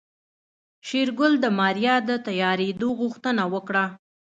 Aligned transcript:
شېرګل 0.87 1.33
د 1.41 1.45
ماريا 1.59 1.95
د 2.09 2.11
تيارېدو 2.27 2.89
غوښتنه 2.99 3.43
وکړه. 3.53 3.85